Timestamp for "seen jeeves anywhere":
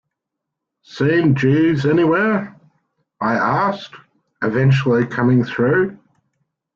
0.81-2.59